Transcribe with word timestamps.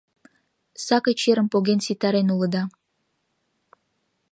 Сакый 0.85 1.15
черым 1.21 1.47
поген 1.53 1.79
ситарен 1.85 2.27
улыда... 2.33 2.63